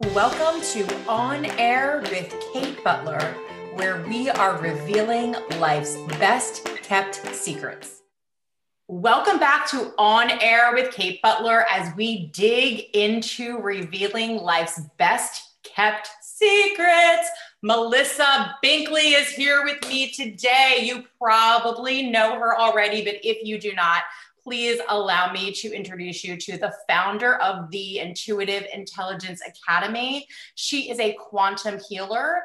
[0.00, 3.20] Welcome to On Air with Kate Butler,
[3.74, 8.00] where we are revealing life's best kept secrets.
[8.88, 15.56] Welcome back to On Air with Kate Butler as we dig into revealing life's best
[15.64, 17.28] kept secrets.
[17.62, 20.78] Melissa Binkley is here with me today.
[20.80, 24.04] You probably know her already, but if you do not,
[24.42, 30.26] please allow me to introduce you to the founder of the Intuitive Intelligence Academy.
[30.54, 32.42] She is a quantum healer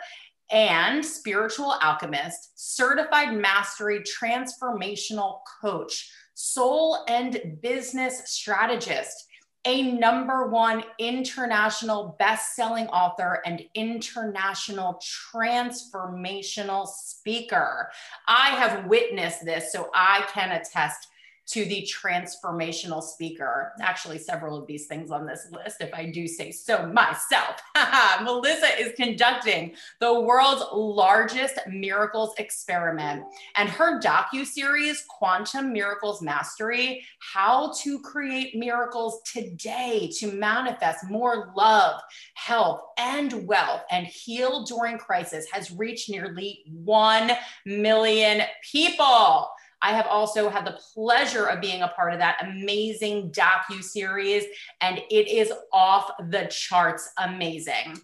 [0.52, 9.26] and spiritual alchemist, certified mastery transformational coach, soul and business strategist,
[9.66, 15.02] a number one international best-selling author and international
[15.34, 17.90] transformational speaker.
[18.28, 21.08] I have witnessed this, so I can attest
[21.48, 23.74] to the transformational speaker.
[23.82, 27.62] Actually, several of these things on this list, if I do say so myself.
[28.24, 33.24] Melissa is conducting the world's largest miracles experiment,
[33.56, 41.54] and her docu series, Quantum Miracles Mastery: How to Create Miracles Today to Manifest More
[41.56, 42.02] Love,
[42.34, 47.32] Health, and Wealth, and Heal During Crisis, has reached nearly one
[47.66, 49.50] million people.
[49.82, 54.46] I have also had the pleasure of being a part of that amazing docu series,
[54.82, 57.98] and it is off the charts amazing.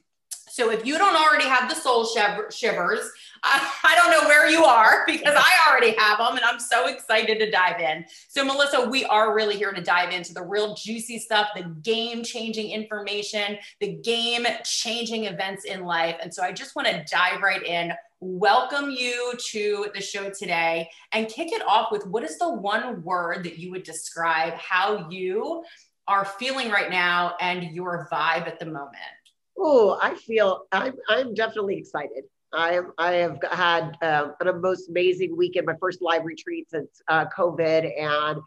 [0.51, 2.99] So if you don't already have the soul shivers,
[3.43, 6.87] I, I, don't know where you are because I already have them and I'm so
[6.87, 8.05] excited to dive in.
[8.27, 12.21] So Melissa, we are really here to dive into the real juicy stuff, the game
[12.23, 16.17] changing information, the game changing events in life.
[16.21, 20.87] And so I just want to dive right in welcome you to the show today
[21.13, 25.09] and kick it off with what is the one word that you would describe how
[25.09, 25.63] you
[26.07, 29.20] are feeling right now and your vibe at the moment?
[29.57, 32.23] Oh, I feel I'm, I'm definitely excited.
[32.53, 37.01] I am, I have had uh, an most amazing weekend, my first live retreat since
[37.07, 38.39] uh, COVID, and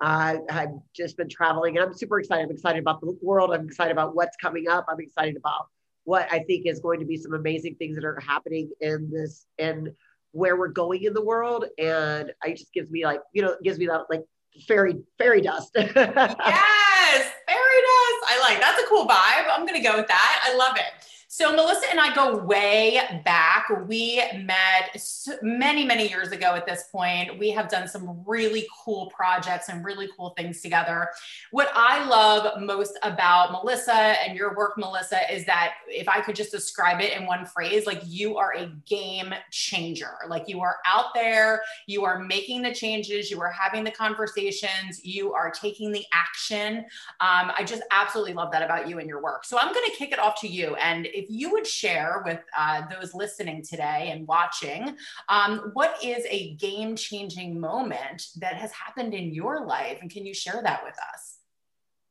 [0.00, 2.44] uh, I've just been traveling, and I'm super excited.
[2.44, 3.52] I'm excited about the world.
[3.52, 4.86] I'm excited about what's coming up.
[4.88, 5.66] I'm excited about
[6.04, 9.44] what I think is going to be some amazing things that are happening in this
[9.58, 9.90] and
[10.32, 11.66] where we're going in the world.
[11.78, 14.22] And it just gives me like, you know, it gives me that like
[14.66, 15.72] fairy fairy dust.
[15.76, 17.87] yes, fairy dust.
[18.28, 19.46] I like that's a cool vibe.
[19.50, 20.44] I'm gonna go with that.
[20.44, 20.97] I love it.
[21.38, 23.66] So Melissa and I go way back.
[23.86, 25.00] We met
[25.40, 27.38] many, many years ago at this point.
[27.38, 31.10] We have done some really cool projects and really cool things together.
[31.52, 36.34] What I love most about Melissa and your work, Melissa, is that if I could
[36.34, 40.14] just describe it in one phrase, like you are a game changer.
[40.26, 45.04] Like you are out there, you are making the changes, you are having the conversations,
[45.04, 46.78] you are taking the action.
[47.20, 49.44] Um, I just absolutely love that about you and your work.
[49.44, 50.74] So I'm going to kick it off to you.
[50.74, 54.96] And if you would share with uh, those listening today and watching,
[55.28, 59.98] um, what is a game changing moment that has happened in your life?
[60.00, 61.36] And can you share that with us?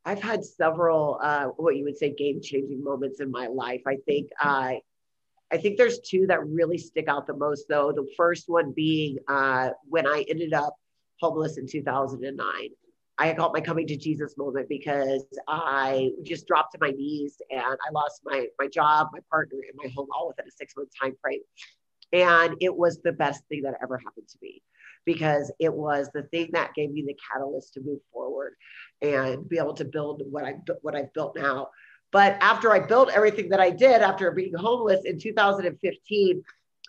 [0.04, 3.82] I've had several, uh, what you would say, game changing moments in my life.
[3.86, 4.74] I think uh,
[5.50, 7.92] I think there's two that really stick out the most, though.
[7.92, 10.76] The first one being uh, when I ended up
[11.20, 12.44] homeless in 2009.
[13.18, 17.60] I got my coming to Jesus moment because I just dropped to my knees and
[17.60, 20.90] I lost my my job, my partner, and my home all within a six month
[21.00, 21.40] time frame.
[22.12, 24.62] And it was the best thing that ever happened to me
[25.04, 28.54] because it was the thing that gave me the catalyst to move forward
[29.02, 31.68] and be able to build what I what I've built now.
[32.12, 36.42] But after I built everything that I did after being homeless in 2015,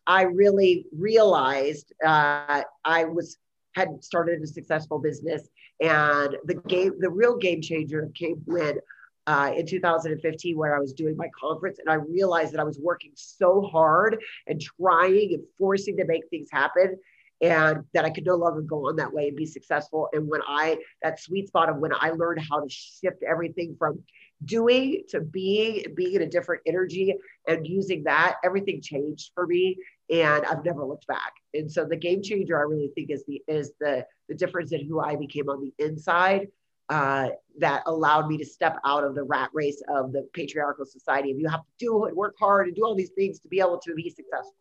[0.08, 3.38] I really realized uh, I was
[3.76, 5.48] had started a successful business.
[5.82, 8.80] And the game, the real game changer came when
[9.28, 12.80] uh, in 2015 where I was doing my conference and I realized that I was
[12.80, 14.18] working so hard
[14.48, 16.98] and trying and forcing to make things happen
[17.42, 20.10] and that I could no longer go on that way and be successful.
[20.14, 24.02] And when I, that sweet spot of when I learned how to shift everything from
[24.44, 27.16] doing to being, being in a different energy
[27.48, 29.78] and using that, everything changed for me
[30.10, 31.34] and I've never looked back.
[31.54, 34.86] And so the game changer I really think is the is the the difference in
[34.86, 36.48] who I became on the inside
[36.90, 37.30] uh,
[37.60, 41.32] that allowed me to step out of the rat race of the patriarchal society.
[41.32, 43.60] Of you have to do it, work hard, and do all these things to be
[43.60, 44.56] able to be successful.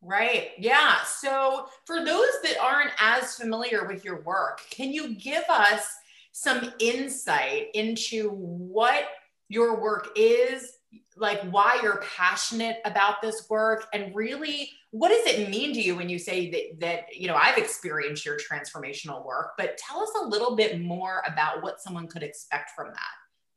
[0.00, 0.50] Right.
[0.58, 1.02] Yeah.
[1.04, 5.86] So for those that aren't as familiar with your work, can you give us
[6.32, 9.04] some insight into what
[9.48, 10.78] your work is
[11.16, 15.96] like why you're passionate about this work and really what does it mean to you
[15.96, 20.10] when you say that that you know I've experienced your transformational work but tell us
[20.22, 23.14] a little bit more about what someone could expect from that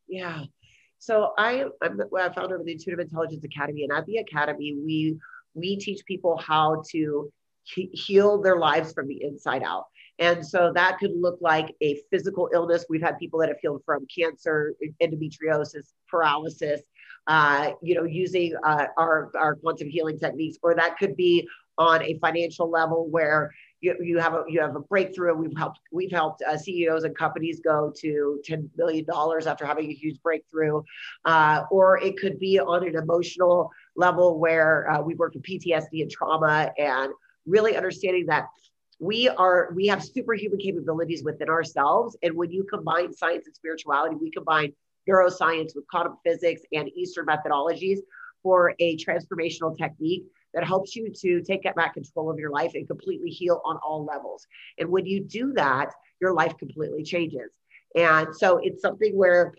[0.08, 0.44] yeah
[1.00, 5.18] So I, I'm the founder of the Intuitive Intelligence Academy, and at the academy, we
[5.54, 7.32] we teach people how to
[7.64, 9.86] heal their lives from the inside out.
[10.20, 12.86] And so that could look like a physical illness.
[12.90, 16.82] We've had people that have healed from cancer, endometriosis, paralysis,
[17.28, 21.48] uh, you know, using uh, our, our quantum healing techniques, or that could be
[21.78, 23.52] on a financial level where
[23.82, 25.34] you, you have a you have a breakthrough.
[25.34, 29.90] We've helped we've helped uh, CEOs and companies go to ten million dollars after having
[29.90, 30.82] a huge breakthrough,
[31.26, 36.02] uh, or it could be on an emotional level where uh, we work with PTSD
[36.02, 37.12] and trauma and
[37.46, 38.48] really understanding that
[39.00, 44.16] we are we have superhuman capabilities within ourselves and when you combine science and spirituality
[44.16, 44.72] we combine
[45.10, 48.00] neuroscience with quantum physics and eastern methodologies
[48.42, 52.88] for a transformational technique that helps you to take back control of your life and
[52.88, 54.48] completely heal on all levels.
[54.78, 57.52] And when you do that, your life completely changes.
[57.96, 59.54] And so it's something where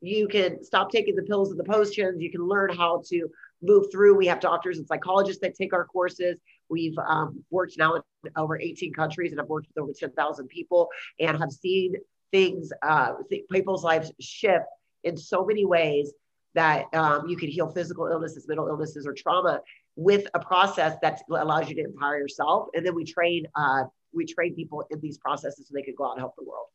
[0.00, 2.22] you can stop taking the pills and the potions.
[2.22, 3.28] You can learn how to
[3.60, 4.16] move through.
[4.16, 6.38] We have doctors and psychologists that take our courses.
[6.70, 8.02] We've um, worked now in
[8.36, 10.88] over 18 countries and I've worked with over 10,000 people
[11.20, 11.94] and have seen
[12.30, 13.14] things, uh,
[13.50, 14.66] people's lives shift
[15.04, 16.12] in so many ways
[16.54, 19.60] that um, you can heal physical illnesses, mental illnesses, or trauma
[19.96, 22.68] with a process that allows you to empower yourself.
[22.74, 26.06] And then we train uh, we train people in these processes so they can go
[26.06, 26.66] out and help the world.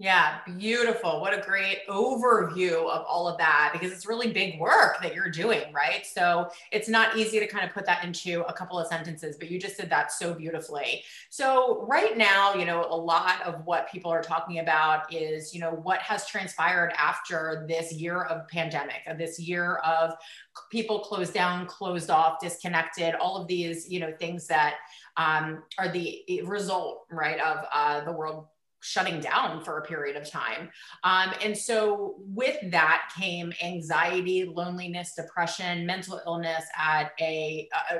[0.00, 1.20] Yeah, beautiful.
[1.20, 5.28] What a great overview of all of that because it's really big work that you're
[5.28, 6.06] doing, right?
[6.06, 9.50] So it's not easy to kind of put that into a couple of sentences, but
[9.50, 11.02] you just did that so beautifully.
[11.30, 15.60] So, right now, you know, a lot of what people are talking about is, you
[15.60, 20.14] know, what has transpired after this year of pandemic, this year of
[20.70, 24.76] people closed down, closed off, disconnected, all of these, you know, things that
[25.16, 28.46] um, are the result, right, of uh, the world
[28.80, 30.70] shutting down for a period of time.
[31.04, 37.98] Um, and so, with that came anxiety, loneliness, depression, mental illness at a, a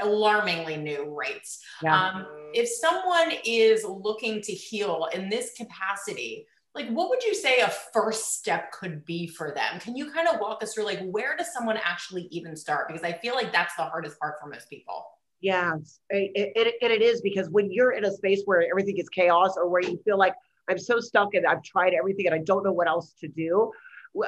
[0.00, 1.62] alarmingly new rates.
[1.82, 1.94] Yeah.
[1.94, 7.60] Um, if someone is looking to heal in this capacity, like what would you say
[7.60, 9.80] a first step could be for them?
[9.80, 12.88] Can you kind of walk us through like where does someone actually even start?
[12.88, 15.04] Because I feel like that's the hardest part for most people.
[15.40, 15.76] Yeah,
[16.10, 19.68] it, it, it is because when you're in a space where everything is chaos or
[19.68, 20.34] where you feel like
[20.68, 23.72] I'm so stuck and I've tried everything and I don't know what else to do,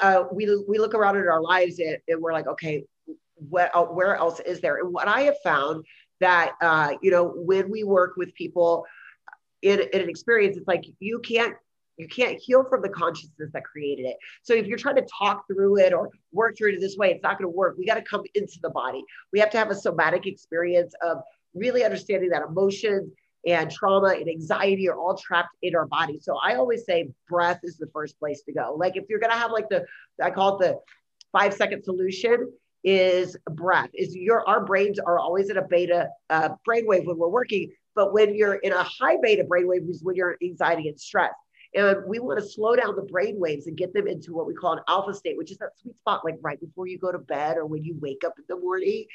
[0.00, 2.84] uh, we, we look around at our lives and, and we're like, okay,
[3.34, 4.76] what, uh, where else is there?
[4.78, 5.84] And what I have found
[6.20, 8.86] that, uh, you know, when we work with people
[9.60, 11.54] in, in an experience, it's like you can't
[12.02, 14.16] you can't heal from the consciousness that created it.
[14.42, 17.22] So if you're trying to talk through it or work through it this way, it's
[17.22, 17.76] not going to work.
[17.78, 19.02] We got to come into the body.
[19.32, 21.18] We have to have a somatic experience of
[21.54, 23.12] really understanding that emotions
[23.46, 26.18] and trauma and anxiety are all trapped in our body.
[26.20, 28.74] So I always say breath is the first place to go.
[28.78, 29.84] Like if you're going to have like the,
[30.22, 30.78] I call it the
[31.32, 32.52] five second solution
[32.84, 37.28] is breath is your, our brains are always in a beta uh, brainwave when we're
[37.28, 37.70] working.
[37.94, 41.32] But when you're in a high beta brainwave is when you're anxiety and stress.
[41.74, 44.54] And we want to slow down the brain waves and get them into what we
[44.54, 47.18] call an alpha state, which is that sweet spot, like right before you go to
[47.18, 49.06] bed or when you wake up in the morning,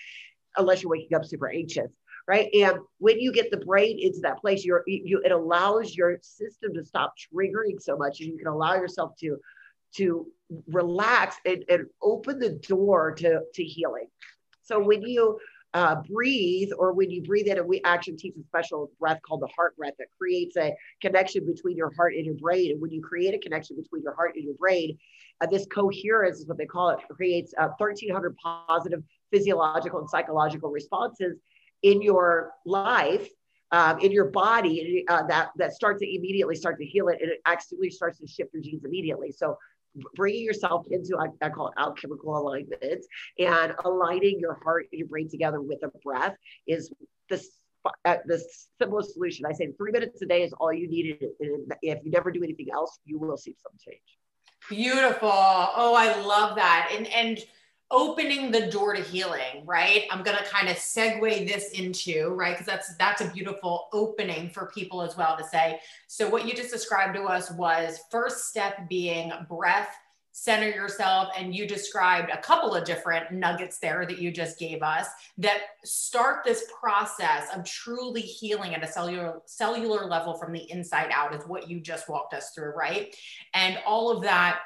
[0.58, 1.92] unless you're waking up super anxious,
[2.28, 2.50] right?
[2.54, 6.74] And when you get the brain into that place, you're, you, it allows your system
[6.74, 9.38] to stop triggering so much and you can allow yourself to
[9.96, 10.28] to
[10.68, 14.08] relax and, and open the door to, to healing.
[14.64, 15.40] So when you
[15.78, 19.44] uh, breathe, or when you breathe in, and we actually teach a special breath called
[19.44, 22.72] the heart breath that creates a connection between your heart and your brain.
[22.72, 24.98] And when you create a connection between your heart and your brain,
[25.40, 28.36] uh, this coherence is what they call it, creates uh, 1,300
[28.68, 31.38] positive physiological and psychological responses
[31.84, 33.30] in your life.
[33.74, 37.30] Um, in your body uh, that that starts to immediately start to heal it and
[37.30, 39.58] it actually starts to shift your genes immediately so
[40.16, 43.06] bringing yourself into I, I call it alchemical alignment
[43.40, 46.36] and aligning your heart and your brain together with a breath
[46.68, 46.92] is
[47.30, 47.44] the
[48.06, 48.44] uh, the
[48.80, 49.46] simplest solution.
[49.46, 51.20] I say three minutes a day is all you need.
[51.40, 54.02] And if you never do anything else, you will see some change.
[54.70, 55.30] Beautiful.
[55.32, 56.92] Oh, I love that.
[56.96, 57.40] And and
[57.90, 60.04] opening the door to healing, right?
[60.12, 62.54] I'm going to kind of segue this into, right?
[62.54, 65.80] Because that's that's a beautiful opening for people as well to say.
[66.08, 69.96] So what you just described to us was first step being breath,
[70.38, 74.84] center yourself and you described a couple of different nuggets there that you just gave
[74.84, 80.72] us that start this process of truly healing at a cellular cellular level from the
[80.72, 83.16] inside out is what you just walked us through, right?
[83.56, 84.60] And all of that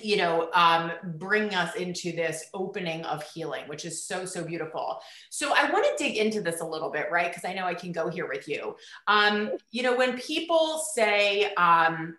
[0.00, 4.98] you know, um, bring us into this opening of healing, which is so, so beautiful.
[5.30, 7.30] So I want to dig into this a little bit, right?
[7.30, 8.76] Because I know I can go here with you.
[9.06, 12.16] Um, you know, when people say, um,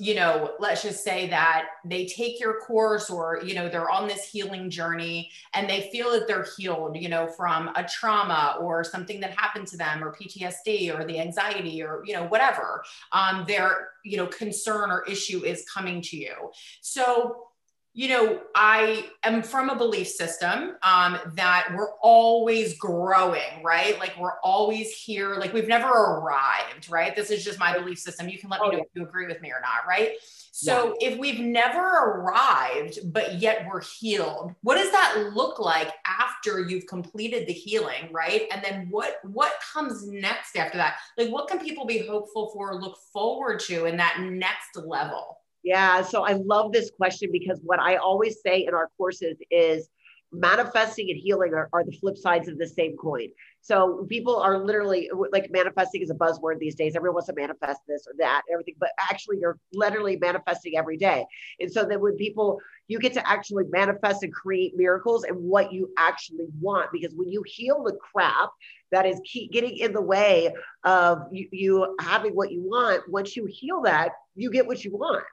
[0.00, 4.08] you know, let's just say that they take your course or, you know, they're on
[4.08, 8.82] this healing journey and they feel that they're healed, you know, from a trauma or
[8.82, 13.44] something that happened to them or PTSD or the anxiety or, you know, whatever um,
[13.46, 16.34] their, you know, concern or issue is coming to you.
[16.80, 17.49] So,
[17.92, 23.98] you know, I am from a belief system um, that we're always growing, right?
[23.98, 27.16] Like we're always here, like we've never arrived, right?
[27.16, 28.28] This is just my belief system.
[28.28, 30.12] You can let me oh, know if you agree with me or not, right?
[30.52, 31.08] So yeah.
[31.08, 36.86] if we've never arrived, but yet we're healed, what does that look like after you've
[36.86, 38.42] completed the healing, right?
[38.52, 40.96] And then what what comes next after that?
[41.18, 45.39] Like what can people be hopeful for, look forward to in that next level?
[45.62, 49.88] Yeah, so I love this question because what I always say in our courses is
[50.32, 53.28] manifesting and healing are, are, the flip sides of the same coin.
[53.62, 56.94] So people are literally like manifesting is a buzzword these days.
[56.94, 61.26] Everyone wants to manifest this or that, everything, but actually you're literally manifesting every day.
[61.58, 65.72] And so that when people, you get to actually manifest and create miracles and what
[65.72, 68.50] you actually want, because when you heal the crap
[68.92, 70.52] that is keep getting in the way
[70.84, 74.92] of you, you having what you want, once you heal that, you get what you
[74.92, 75.24] want.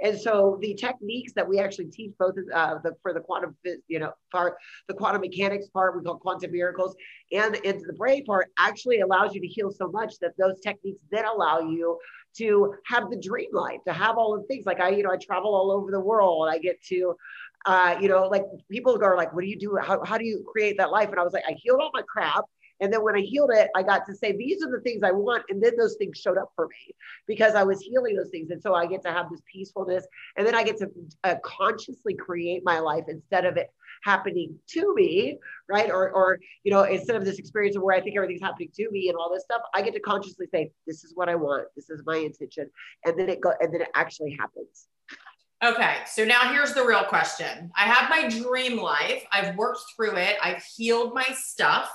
[0.00, 3.56] And so the techniques that we actually teach both uh, the, for the quantum,
[3.88, 6.94] you know, part, the quantum mechanics part, we call quantum miracles,
[7.32, 11.00] and into the brain part actually allows you to heal so much that those techniques
[11.10, 11.98] then allow you
[12.36, 14.66] to have the dream life, to have all the things.
[14.66, 16.48] Like I, you know, I travel all over the world.
[16.48, 17.16] I get to,
[17.66, 19.76] uh, you know, like people are like, what do you do?
[19.82, 21.08] How, how do you create that life?
[21.08, 22.44] And I was like, I healed all my crap.
[22.80, 25.10] And then when I healed it, I got to say, these are the things I
[25.10, 25.44] want.
[25.48, 26.94] And then those things showed up for me
[27.26, 28.50] because I was healing those things.
[28.50, 30.06] And so I get to have this peacefulness.
[30.36, 30.90] And then I get to
[31.24, 33.70] uh, consciously create my life instead of it
[34.04, 35.90] happening to me, right?
[35.90, 38.90] Or, or, you know, instead of this experience of where I think everything's happening to
[38.90, 41.66] me and all this stuff, I get to consciously say, this is what I want.
[41.74, 42.70] This is my intention.
[43.04, 44.86] And then it go, and then it actually happens.
[45.64, 47.72] Okay, so now here's the real question.
[47.76, 49.24] I have my dream life.
[49.32, 50.36] I've worked through it.
[50.40, 51.90] I've healed my stuff.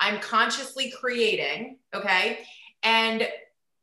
[0.00, 2.40] I'm consciously creating, okay?
[2.82, 3.28] And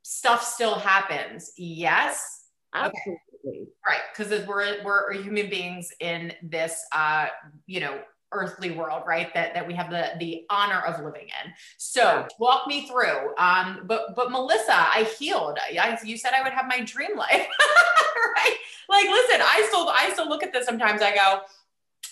[0.04, 1.52] stuff still happens.
[1.58, 2.48] Yes.
[2.74, 3.18] Absolutely.
[3.48, 3.68] Okay.
[3.86, 4.02] Right.
[4.16, 7.28] Because we're, we're human beings in this, uh,
[7.68, 8.00] you know,
[8.32, 9.34] earthly world, right?
[9.34, 11.52] That, that we have the, the honor of living in.
[11.78, 13.36] So walk me through.
[13.38, 15.58] Um, but, but Melissa, I healed.
[15.62, 17.30] I, you said I would have my dream life,
[18.36, 18.56] right?
[18.90, 21.02] Like, listen, I still, I still look at this sometimes.
[21.02, 21.42] I go,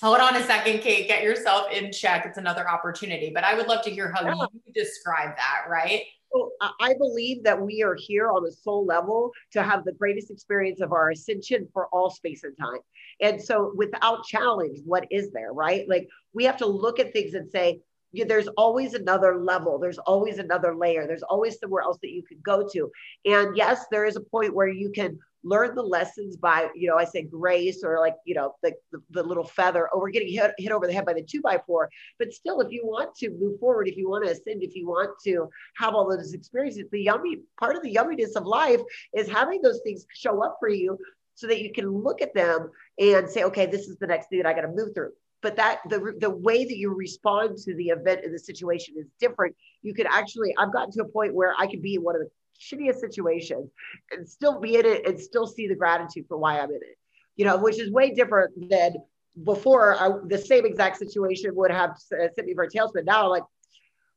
[0.01, 2.25] hold on a second, Kate, get yourself in check.
[2.25, 3.31] It's another opportunity.
[3.33, 4.33] But I would love to hear how yeah.
[4.65, 6.03] you describe that, right?
[6.31, 10.31] Well, I believe that we are here on a soul level to have the greatest
[10.31, 12.79] experience of our ascension for all space and time.
[13.21, 15.87] And so, without challenge, what is there, right?
[15.87, 17.81] Like, we have to look at things and say,
[18.13, 22.37] there's always another level there's always another layer there's always somewhere else that you can
[22.43, 22.91] go to
[23.25, 26.97] and yes there is a point where you can learn the lessons by, you know,
[26.97, 30.31] I say grace or like, you know, the, the, the, little feather, or we're getting
[30.31, 31.89] hit, hit over the head by the two by four.
[32.17, 34.87] But still, if you want to move forward, if you want to ascend, if you
[34.87, 38.79] want to have all those experiences, the yummy part of the yumminess of life
[39.13, 40.97] is having those things show up for you
[41.35, 44.41] so that you can look at them and say, okay, this is the next thing
[44.41, 45.11] that I got to move through
[45.43, 49.05] but that the the way that you respond to the event and the situation is
[49.19, 52.15] different you could actually i've gotten to a point where i could be in one
[52.15, 53.69] of the shittiest situations
[54.11, 56.97] and still be in it and still see the gratitude for why I'm in it.
[57.35, 58.95] You know, which is way different than
[59.43, 63.05] before I, the same exact situation would have uh, sent me for a tailspin.
[63.05, 63.43] Now, like,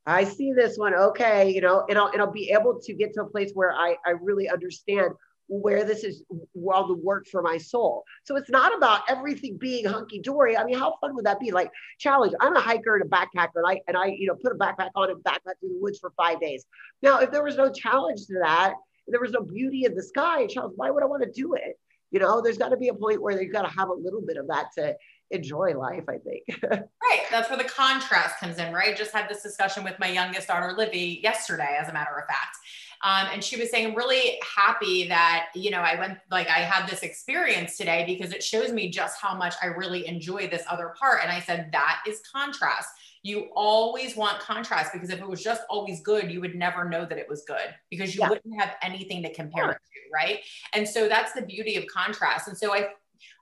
[0.04, 3.14] I see this one, okay, you know, and I'll, and I'll be able to get
[3.14, 5.12] to a place where I, I really understand
[5.48, 6.22] where this is
[6.54, 8.04] well the work for my soul.
[8.24, 10.56] So it's not about everything being hunky dory.
[10.56, 11.52] I mean, how fun would that be?
[11.52, 12.34] Like challenge.
[12.40, 14.90] I'm a hiker and a backpacker, and I and I you know put a backpack
[14.94, 16.64] on and backpack through the woods for five days.
[17.02, 18.74] Now, if there was no challenge to that,
[19.06, 21.78] there was no beauty in the sky, challenge, why would I want to do it?
[22.10, 24.22] You know, there's got to be a point where you've got to have a little
[24.22, 24.96] bit of that to
[25.30, 26.44] enjoy life, I think.
[26.70, 27.22] right.
[27.30, 28.96] That's where the contrast comes in, right?
[28.96, 32.56] Just had this discussion with my youngest daughter, Livy, yesterday, as a matter of fact.
[33.06, 36.58] Um, and she was saying, I'm really happy that, you know, I went, like, I
[36.58, 40.64] had this experience today because it shows me just how much I really enjoy this
[40.68, 41.20] other part.
[41.22, 42.88] And I said, that is contrast.
[43.22, 47.04] You always want contrast because if it was just always good, you would never know
[47.04, 48.28] that it was good because you yeah.
[48.30, 50.00] wouldn't have anything to compare it to.
[50.12, 50.40] Right.
[50.72, 52.48] And so that's the beauty of contrast.
[52.48, 52.88] And so I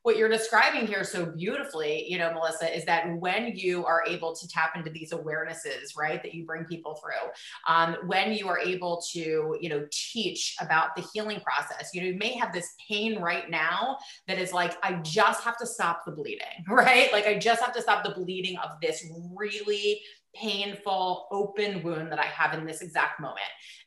[0.05, 4.37] what you're describing here so beautifully, you know, Melissa, is that when you are able
[4.37, 7.31] to tap into these awarenesses, right, that you bring people through,
[7.67, 12.09] um, when you are able to, you know, teach about the healing process, you know,
[12.09, 13.97] you may have this pain right now
[14.29, 17.11] that is like, I just have to stop the bleeding, right?
[17.11, 20.03] Like, I just have to stop the bleeding of this really
[20.35, 23.41] painful, open wound that I have in this exact moment.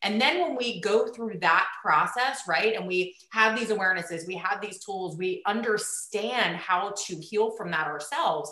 [0.03, 4.35] And then when we go through that process, right, and we have these awarenesses, we
[4.35, 8.51] have these tools, we understand how to heal from that ourselves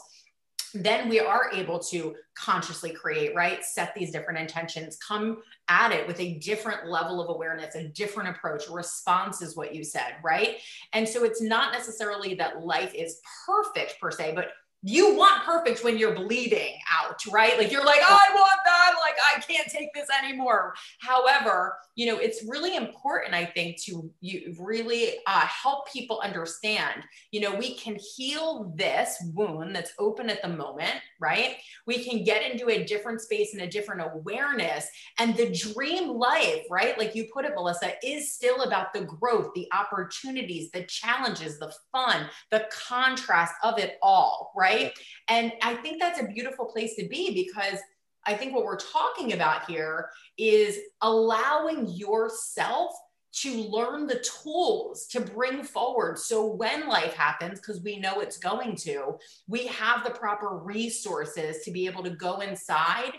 [0.76, 3.64] then we are able to consciously create, right?
[3.64, 8.30] Set these different intentions, come at it with a different level of awareness, a different
[8.30, 8.64] approach.
[8.70, 10.58] Response is what you said, right?
[10.92, 14.50] And so it's not necessarily that life is perfect per se, but
[14.88, 17.58] you want perfect when you're bleeding out, right?
[17.58, 18.94] Like you're like, oh, I want that.
[19.04, 20.76] Like I can't take this anymore.
[21.00, 27.02] However, you know, it's really important, I think, to you really uh, help people understand.
[27.32, 31.56] You know, we can heal this wound that's open at the moment, right?
[31.88, 34.88] We can get into a different space and a different awareness,
[35.18, 36.96] and the dream life, right?
[37.00, 41.74] Like you put it, Melissa, is still about the growth, the opportunities, the challenges, the
[41.92, 44.75] fun, the contrast of it all, right?
[44.76, 45.00] Right?
[45.28, 47.80] And I think that's a beautiful place to be because
[48.26, 52.94] I think what we're talking about here is allowing yourself
[53.42, 56.18] to learn the tools to bring forward.
[56.18, 59.18] So when life happens, because we know it's going to,
[59.48, 63.12] we have the proper resources to be able to go inside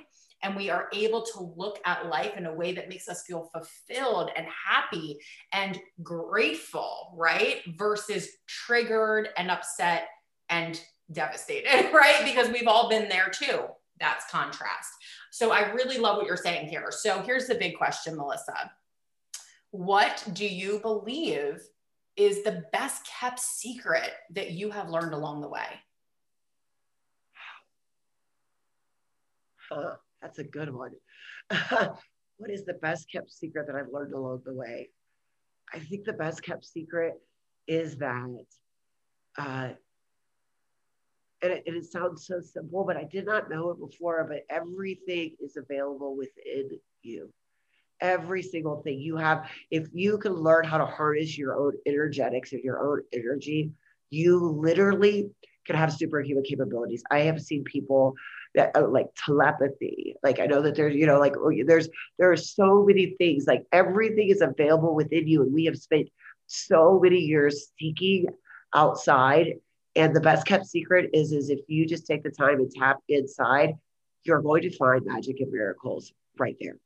[0.42, 3.50] and we are able to look at life in a way that makes us feel
[3.52, 5.18] fulfilled and happy
[5.52, 7.60] and grateful, right?
[7.76, 10.08] Versus triggered and upset
[10.48, 10.80] and
[11.12, 12.22] devastated, right?
[12.24, 13.66] Because we've all been there too.
[13.98, 14.90] That's contrast.
[15.30, 16.88] So I really love what you're saying here.
[16.90, 18.70] So here's the big question, Melissa.
[19.70, 21.60] What do you believe
[22.16, 25.66] is the best kept secret that you have learned along the way?
[29.70, 30.92] Huh, that's a good one.
[32.38, 34.90] what is the best kept secret that I've learned along the way?
[35.72, 37.14] I think the best kept secret
[37.66, 38.44] is that
[39.36, 39.70] uh,
[41.46, 44.26] and it, and it sounds so simple, but I did not know it before.
[44.28, 46.70] But everything is available within
[47.02, 47.32] you.
[48.00, 52.52] Every single thing you have, if you can learn how to harness your own energetics
[52.52, 53.70] and your own energy,
[54.10, 55.30] you literally
[55.66, 57.02] can have superhuman capabilities.
[57.10, 58.14] I have seen people
[58.54, 60.14] that uh, like telepathy.
[60.22, 63.46] Like I know that there's, you know, like oh, there's there are so many things.
[63.46, 66.08] Like everything is available within you, and we have spent
[66.46, 68.26] so many years seeking
[68.74, 69.54] outside
[69.96, 72.98] and the best kept secret is, is if you just take the time and tap
[73.08, 73.74] inside,
[74.24, 76.76] you're going to find magic and miracles right there.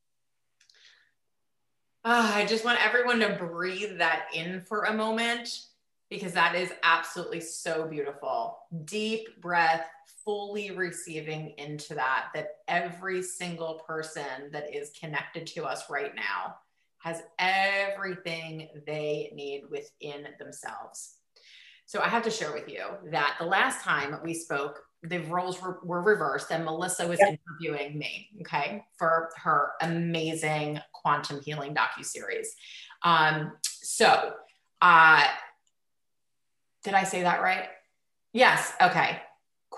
[2.04, 5.60] Uh, I just want everyone to breathe that in for a moment
[6.08, 8.58] because that is absolutely so beautiful.
[8.84, 9.86] Deep breath,
[10.24, 16.56] fully receiving into that, that every single person that is connected to us right now
[16.98, 21.19] has everything they need within themselves.
[21.90, 25.60] So I have to share with you that the last time we spoke, the roles
[25.60, 27.36] were, were reversed and Melissa was yep.
[27.60, 32.54] interviewing me, okay, for her amazing quantum healing docu-series.
[33.02, 34.34] Um, so
[34.80, 35.24] uh,
[36.84, 37.66] did I say that right?
[38.32, 38.72] Yes.
[38.80, 39.20] Okay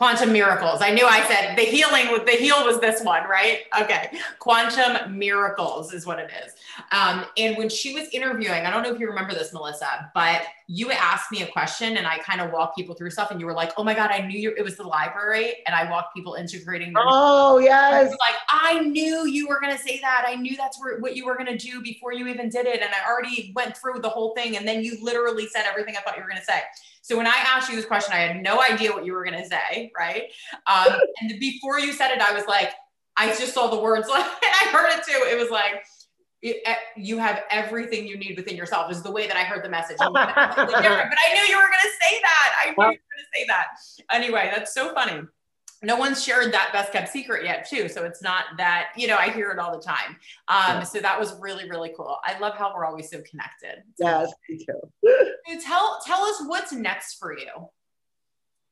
[0.02, 0.82] quantum miracles.
[0.82, 3.60] I knew I said the healing with the heal was this one, right?
[3.80, 4.10] Okay.
[4.40, 6.54] Quantum miracles is what it is.
[6.90, 10.42] Um, and when she was interviewing, I don't know if you remember this, Melissa, but
[10.66, 13.46] you asked me a question and I kind of walked people through stuff and you
[13.46, 15.58] were like, oh my God, I knew you, it was the library.
[15.68, 16.92] And I walked people integrating.
[16.96, 18.10] Oh, yes.
[18.10, 20.24] Like, I knew you were going to say that.
[20.26, 22.80] I knew that's where, what you were going to do before you even did it.
[22.80, 24.56] And I already went through the whole thing.
[24.56, 26.60] And then you literally said everything I thought you were going to say.
[27.02, 29.40] So when I asked you this question, I had no idea what you were going
[29.40, 30.24] to say, right?
[30.66, 32.72] Um, and before you said it, I was like,
[33.16, 35.26] I just saw the words, like, I heard it too.
[35.28, 35.84] It was like,
[36.42, 39.68] eh, you have everything you need within yourself is the way that I heard the
[39.68, 39.96] message.
[40.00, 42.54] but I knew you were going to say that.
[42.58, 43.66] I knew you were going to say that.
[44.10, 45.22] Anyway, that's so funny
[45.82, 47.88] no one's shared that best kept secret yet too.
[47.88, 50.16] So it's not that you know i hear it all the time.
[50.48, 50.82] Um, yeah.
[50.82, 52.18] so that was really really cool.
[52.24, 53.82] I love how we're always so connected.
[53.98, 54.80] Yes me too.
[55.48, 57.68] So tell tell us what's next for you.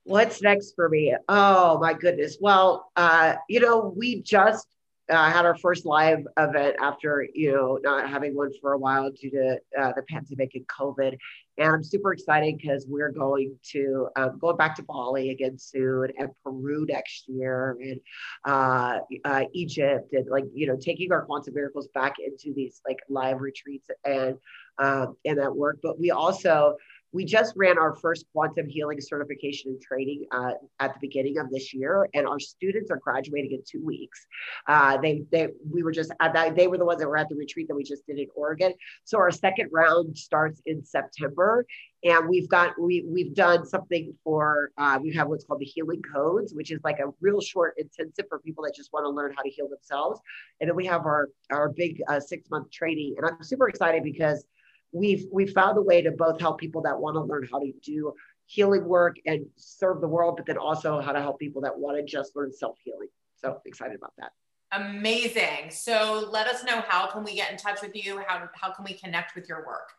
[0.05, 1.14] What's next for me?
[1.29, 2.38] Oh my goodness.
[2.40, 4.66] Well uh, you know we just
[5.11, 9.11] uh, had our first live event after you know not having one for a while
[9.11, 11.18] due to uh, the pandemic and COVID,
[11.61, 16.09] and I'm super excited because we're going to um, going back to Bali again soon,
[16.18, 18.01] and Peru next year, and
[18.46, 22.99] uh, uh, Egypt, and like you know taking our quantum miracles back into these like
[23.11, 24.37] live retreats and
[24.79, 25.79] um, and that work.
[25.83, 26.77] But we also
[27.12, 31.51] we just ran our first quantum healing certification and training uh, at the beginning of
[31.51, 34.27] this year, and our students are graduating in two weeks.
[34.66, 37.29] Uh, they, they, we were just at that, they were the ones that were at
[37.29, 38.73] the retreat that we just did in Oregon.
[39.05, 41.66] So our second round starts in September,
[42.05, 46.03] and we've got we we've done something for uh, we have what's called the healing
[46.14, 49.33] codes which is like a real short intensive for people that just want to learn
[49.37, 50.20] how to heal themselves
[50.61, 54.03] and then we have our our big uh, six month training and i'm super excited
[54.03, 54.44] because
[54.92, 57.72] we've we've found a way to both help people that want to learn how to
[57.83, 58.14] do
[58.46, 61.96] healing work and serve the world, but then also how to help people that want
[61.96, 63.09] to just learn self healing.
[63.37, 64.33] So excited about that.
[64.72, 65.70] Amazing.
[65.70, 68.22] So let us know how can we get in touch with you?
[68.26, 69.90] How how can we connect with your work?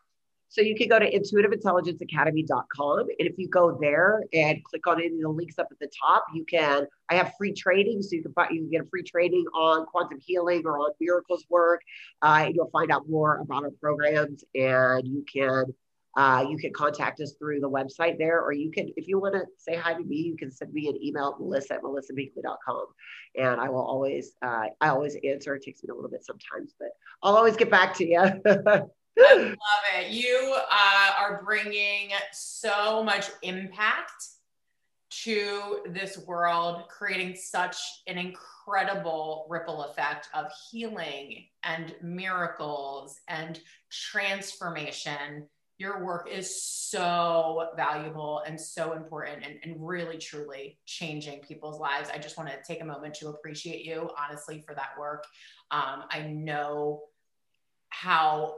[0.51, 2.99] So you can go to intuitiveintelligenceacademy.com.
[2.99, 5.89] And if you go there and click on any of the links up at the
[5.97, 8.01] top, you can, I have free training.
[8.01, 10.91] So you can find, you can get a free training on quantum healing or on
[10.99, 11.79] miracles work.
[12.21, 15.73] Uh, you'll find out more about our programs and you can,
[16.17, 19.33] uh, you can contact us through the website there, or you can, if you want
[19.33, 22.87] to say hi to me, you can send me an email melissa at melissabinkley.com.
[23.37, 25.55] And I will always, uh, I always answer.
[25.55, 26.89] It takes me a little bit sometimes, but
[27.23, 28.89] I'll always get back to you.
[29.19, 29.55] I love
[29.99, 30.11] it.
[30.11, 34.27] You uh, are bringing so much impact
[35.23, 43.59] to this world, creating such an incredible ripple effect of healing and miracles and
[43.91, 45.47] transformation.
[45.77, 52.09] Your work is so valuable and so important and, and really truly changing people's lives.
[52.13, 55.25] I just want to take a moment to appreciate you, honestly, for that work.
[55.71, 57.01] Um, I know
[57.89, 58.55] how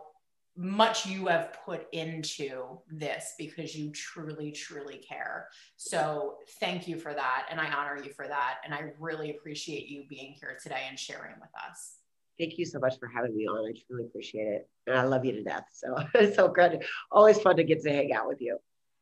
[0.55, 5.47] much you have put into this because you truly, truly care.
[5.77, 7.47] So thank you for that.
[7.49, 8.57] And I honor you for that.
[8.63, 11.95] And I really appreciate you being here today and sharing with us.
[12.39, 13.67] Thank you so much for having me on.
[13.67, 14.69] I truly appreciate it.
[14.87, 15.65] And I love you to death.
[15.71, 16.83] So it's so good.
[17.11, 18.57] Always fun to get to hang out with you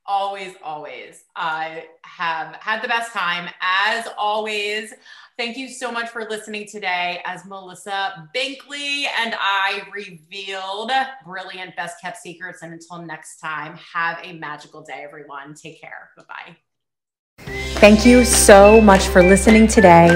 [0.05, 1.23] always, always.
[1.35, 3.49] I have had the best time.
[3.61, 4.93] As always,
[5.37, 10.91] thank you so much for listening today as Melissa Binkley and I revealed
[11.25, 12.61] brilliant best kept secrets.
[12.61, 15.53] And until next time, have a magical day, everyone.
[15.53, 16.09] Take care.
[16.17, 16.55] Bye bye.
[17.81, 20.09] Thank you so much for listening today.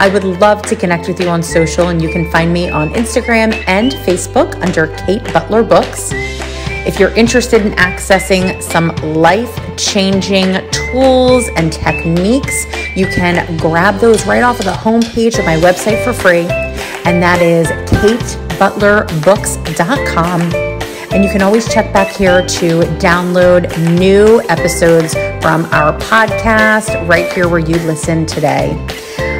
[0.00, 2.90] I would love to connect with you on social, and you can find me on
[2.94, 6.12] Instagram and Facebook under Kate Butler Books.
[6.84, 12.66] If you're interested in accessing some life changing tools and techniques,
[12.96, 16.48] you can grab those right off of the homepage of my website for free.
[17.04, 20.40] And that is katebutlerbooks.com.
[21.12, 27.32] And you can always check back here to download new episodes from our podcast right
[27.32, 28.74] here where you listen today.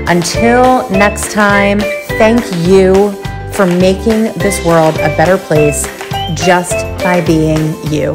[0.07, 3.11] Until next time, thank you
[3.53, 5.89] for making this world a better place
[6.35, 8.15] just by being you.